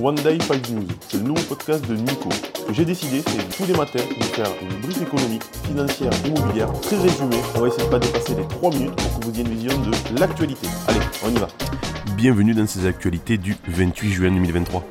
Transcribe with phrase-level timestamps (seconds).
[0.00, 2.30] One Day Five News, c'est le nouveau podcast de Nico.
[2.72, 7.36] J'ai décidé, c'est tous les matins de faire une brief économique, financière, immobilière, très résumée.
[7.54, 9.78] On va essayer de pas dépasser les 3 minutes pour que vous ayez une vision
[9.78, 10.66] de l'actualité.
[10.88, 11.48] Allez, on y va.
[12.16, 14.82] Bienvenue dans ces actualités du 28 juin 2023.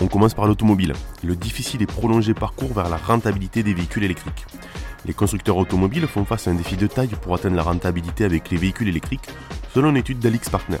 [0.00, 4.44] On commence par l'automobile, le difficile et prolongé parcours vers la rentabilité des véhicules électriques.
[5.04, 8.50] Les constructeurs automobiles font face à un défi de taille pour atteindre la rentabilité avec
[8.50, 9.28] les véhicules électriques,
[9.72, 10.78] selon une étude d'Alix Partner.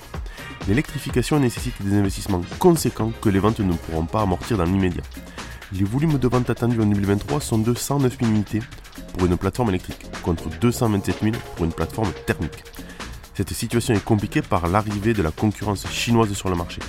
[0.68, 5.02] L'électrification nécessite des investissements conséquents que les ventes ne pourront pas amortir dans l'immédiat.
[5.72, 8.60] Les volumes de vente attendus en 2023 sont de 109 000 unités
[9.12, 12.64] pour une plateforme électrique, contre 227 000 pour une plateforme thermique.
[13.34, 16.80] Cette situation est compliquée par l'arrivée de la concurrence chinoise sur le marché.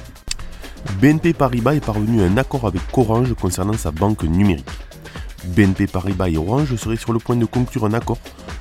[0.99, 4.69] BNP Paribas est parvenu à un accord avec Orange concernant sa banque numérique.
[5.45, 8.17] BNP Paribas et Orange seraient sur le point de conclure un accord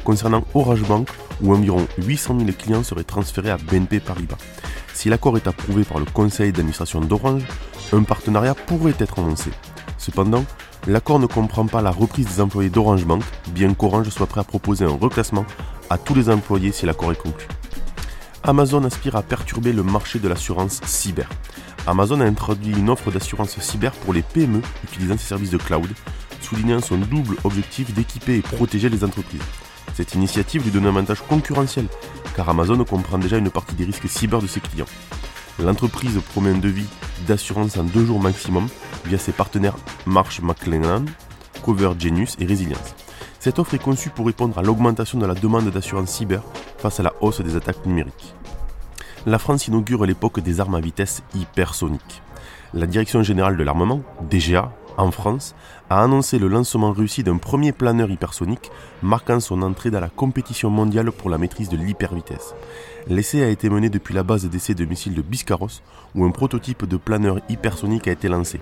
[0.06, 1.08] concernant Orange Bank
[1.42, 4.38] où environ 800 000 clients seraient transférés à BNP Paribas.
[4.94, 7.42] Si l'accord est approuvé par le conseil d'administration d'Orange,
[7.92, 9.50] un partenariat pourrait être annoncé.
[9.98, 10.44] Cependant,
[10.86, 14.44] l'accord ne comprend pas la reprise des employés d'Orange Bank, bien qu'Orange soit prêt à
[14.44, 15.44] proposer un reclassement
[15.90, 17.48] à tous les employés si l'accord est conclu.
[18.44, 21.28] Amazon aspire à perturber le marché de l'assurance cyber.
[21.88, 25.90] Amazon a introduit une offre d'assurance cyber pour les PME utilisant ses services de cloud,
[26.40, 29.42] soulignant son double objectif d'équiper et protéger les entreprises.
[29.94, 31.86] Cette initiative lui donne un avantage concurrentiel,
[32.34, 34.86] car Amazon comprend déjà une partie des risques cyber de ses clients.
[35.62, 36.86] L'entreprise promet un devis
[37.26, 38.68] d'assurance en deux jours maximum
[39.06, 41.06] via ses partenaires Marsh McLennan,
[41.64, 42.94] Cover Genius et Resilience.
[43.40, 46.42] Cette offre est conçue pour répondre à l'augmentation de la demande d'assurance cyber
[46.78, 48.34] face à la hausse des attaques numériques.
[49.24, 52.22] La France inaugure l'époque des armes à vitesse hypersoniques.
[52.74, 55.54] La Direction générale de l'armement, DGA, en France,
[55.90, 58.70] a annoncé le lancement réussi d'un premier planeur hypersonique,
[59.02, 62.54] marquant son entrée dans la compétition mondiale pour la maîtrise de l'hypervitesse.
[63.08, 65.80] L'essai a été mené depuis la base d'essai de missiles de Biscarros,
[66.14, 68.60] où un prototype de planeur hypersonique a été lancé.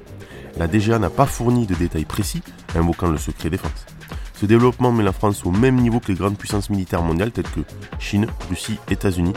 [0.57, 2.43] La DGA n'a pas fourni de détails précis,
[2.75, 3.87] invoquant le secret défense.
[4.35, 7.45] Ce développement met la France au même niveau que les grandes puissances militaires mondiales telles
[7.45, 7.61] que
[7.99, 9.33] Chine, Russie, États-Unis,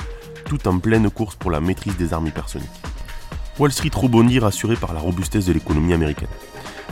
[0.45, 2.69] tout en pleine course pour la maîtrise des armes hypersoniques.
[3.59, 6.27] Wall Street rebondit rassuré par la robustesse de l'économie américaine.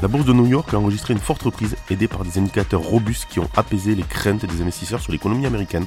[0.01, 3.27] La bourse de New York a enregistré une forte reprise aidée par des indicateurs robustes
[3.29, 5.85] qui ont apaisé les craintes des investisseurs sur l'économie américaine,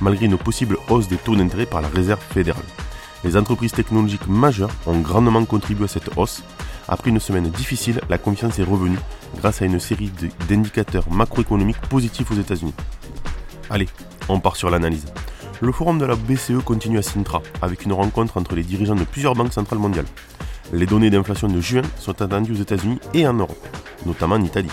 [0.00, 2.64] malgré une possible hausse des taux d'intérêt par la Réserve fédérale.
[3.22, 6.42] Les entreprises technologiques majeures ont grandement contribué à cette hausse.
[6.88, 8.98] Après une semaine difficile, la confiance est revenue
[9.36, 10.10] grâce à une série
[10.48, 12.74] d'indicateurs macroéconomiques positifs aux États-Unis.
[13.70, 13.88] Allez,
[14.28, 15.06] on part sur l'analyse.
[15.60, 19.02] Le forum de la BCE continue à Sintra, avec une rencontre entre les dirigeants de
[19.04, 20.06] plusieurs banques centrales mondiales.
[20.72, 23.66] Les données d'inflation de juin sont attendues aux États-Unis et en Europe,
[24.06, 24.70] notamment en Italie.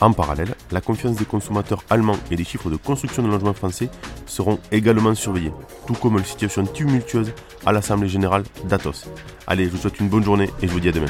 [0.00, 3.90] En parallèle, la confiance des consommateurs allemands et les chiffres de construction de logements français
[4.26, 5.52] seront également surveillés,
[5.86, 7.32] tout comme la situation tumultueuse
[7.66, 9.08] à l'Assemblée générale d'Atos.
[9.46, 11.06] Allez, je vous souhaite une bonne journée et je vous dis à demain.